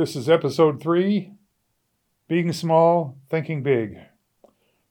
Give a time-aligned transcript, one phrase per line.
[0.00, 1.34] This is episode three
[2.26, 3.98] Being Small, Thinking Big.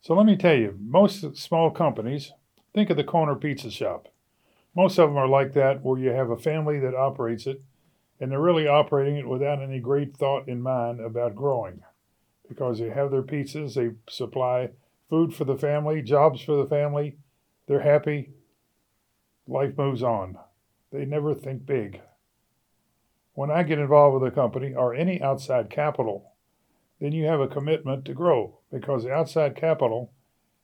[0.02, 2.32] So let me tell you, most small companies
[2.76, 4.10] think of the corner pizza shop.
[4.76, 7.60] Most of them are like that, where you have a family that operates it,
[8.20, 11.82] and they're really operating it without any great thought in mind about growing.
[12.48, 14.70] Because they have their pizzas, they supply
[15.10, 17.18] food for the family, jobs for the family,
[17.68, 18.30] they're happy,
[19.48, 20.38] life moves on.
[20.92, 22.00] They never think big.
[23.40, 26.34] When I get involved with a company or any outside capital,
[27.00, 30.12] then you have a commitment to grow because the outside capital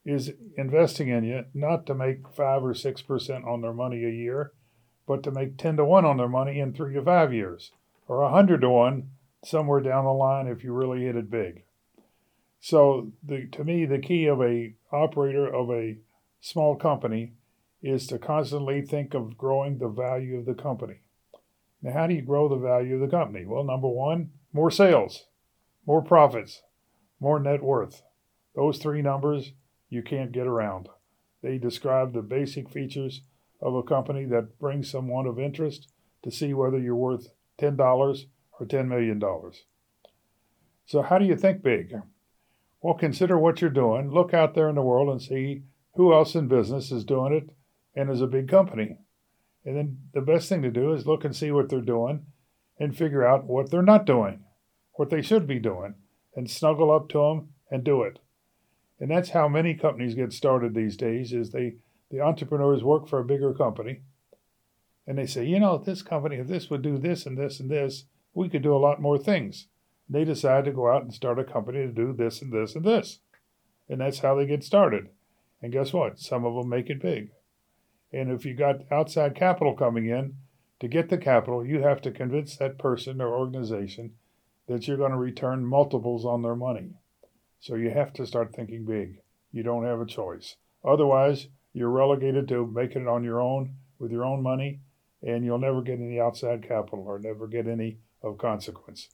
[0.04, 4.52] is investing in you not to make 5 or 6% on their money a year,
[5.08, 7.72] but to make 10 to 1 on their money in 3 to 5 years
[8.10, 9.10] or 100 to 1
[9.46, 11.64] somewhere down the line if you really hit it big.
[12.60, 16.00] So the, to me the key of a operator of a
[16.42, 17.36] small company
[17.82, 21.00] is to constantly think of growing the value of the company.
[21.86, 23.46] Now, how do you grow the value of the company?
[23.46, 25.28] Well, number one, more sales,
[25.86, 26.64] more profits,
[27.20, 28.02] more net worth.
[28.56, 29.52] Those three numbers
[29.88, 30.90] you can't get around.
[31.44, 33.22] They describe the basic features
[33.62, 35.92] of a company that brings someone of interest
[36.24, 37.28] to see whether you're worth
[37.60, 39.22] $10 or $10 million.
[40.88, 41.94] So, how do you think big?
[42.82, 44.10] Well, consider what you're doing.
[44.10, 45.62] Look out there in the world and see
[45.94, 47.56] who else in business is doing it
[47.96, 48.98] and is a big company.
[49.66, 52.26] And then the best thing to do is look and see what they're doing
[52.80, 54.44] and figure out what they're not doing,
[54.94, 55.96] what they should be doing,
[56.36, 58.20] and snuggle up to them and do it.
[59.00, 61.78] And that's how many companies get started these days is they
[62.12, 64.02] the entrepreneurs work for a bigger company
[65.08, 67.70] and they say, you know, this company, if this would do this and this and
[67.70, 69.68] this, we could do a lot more things.
[70.10, 72.86] They decide to go out and start a company to do this and this and
[72.86, 73.20] this.
[73.90, 75.10] And that's how they get started.
[75.62, 76.20] And guess what?
[76.20, 77.32] Some of them make it big.
[78.12, 80.36] And if you got outside capital coming in,
[80.80, 84.14] to get the capital, you have to convince that person or organization
[84.68, 86.96] that you're going to return multiples on their money.
[87.60, 89.20] So you have to start thinking big.
[89.52, 90.56] You don't have a choice.
[90.84, 94.80] Otherwise, you're relegated to making it on your own with your own money,
[95.24, 99.10] and you'll never get any outside capital or never get any of consequence.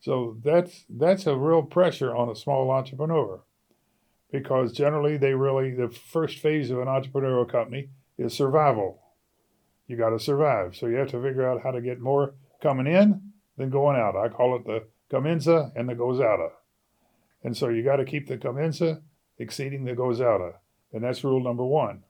[0.00, 3.40] So that's that's a real pressure on a small entrepreneur
[4.30, 7.88] because generally they really the first phase of an entrepreneurial company
[8.18, 9.00] is survival.
[9.86, 10.76] You got to survive.
[10.76, 14.16] So you have to figure out how to get more coming in than going out.
[14.16, 16.48] I call it the come inza and the goes outa.
[17.44, 19.02] And so you got to keep the come inza
[19.38, 20.54] exceeding the goes outa.
[20.92, 22.02] And that's rule number one.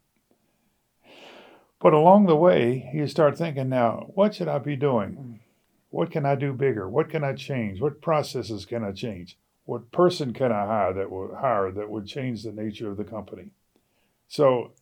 [1.81, 5.41] But along the way, you start thinking now, what should I be doing?
[5.91, 6.89] What can I do bigger?
[6.89, 7.81] What can I change?
[7.81, 9.37] What processes can I change?
[9.66, 13.05] What person can I hire that would hire that would change the nature of the
[13.05, 13.50] company?
[14.28, 14.72] So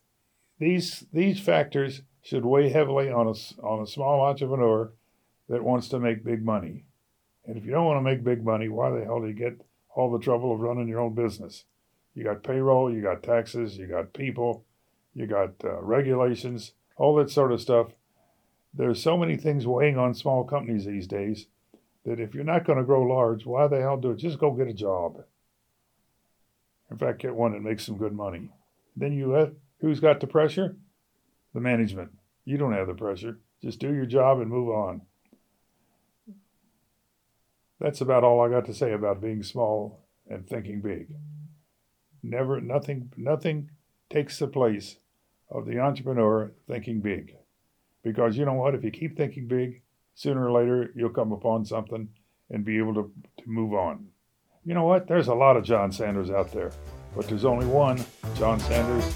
[0.59, 4.91] these these factors should weigh heavily on a, on a small entrepreneur
[5.47, 6.83] that wants to make big money.
[7.45, 9.61] And if you don't want to make big money, why the hell do you get
[9.93, 11.65] all the trouble of running your own business?
[12.15, 14.65] You got payroll, you got taxes, you got people,
[15.13, 17.87] you got uh, regulations, all that sort of stuff.
[18.73, 21.45] There's so many things weighing on small companies these days
[22.05, 24.17] that if you're not going to grow large, why the hell do it?
[24.17, 25.23] Just go get a job.
[26.89, 28.49] In fact, get one that makes some good money.
[28.95, 29.53] Then you have
[29.85, 30.77] Who's got the pressure?
[31.53, 32.09] The management.
[32.43, 33.37] You don't have the pressure.
[33.61, 35.03] Just do your job and move on.
[37.79, 41.09] That's about all I got to say about being small and thinking big.
[42.23, 43.69] Never, nothing, nothing
[44.09, 44.97] takes the place
[45.51, 47.35] of the entrepreneur thinking big.
[48.01, 48.73] Because you know what?
[48.73, 49.83] If you keep thinking big,
[50.15, 52.09] sooner or later you'll come upon something
[52.49, 54.07] and be able to, to move on.
[54.65, 55.07] You know what?
[55.07, 56.71] There's a lot of John Sanders out there,
[57.15, 58.03] but there's only one
[58.35, 59.15] John Sanders